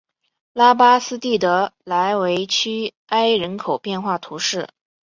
[0.53, 4.67] 拉巴斯蒂德莱韦屈埃人口变化图示